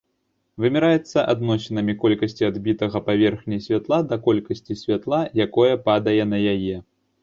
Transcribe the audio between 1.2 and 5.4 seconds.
адносінамі колькасці адбітага паверхняй святла да колькасці святла,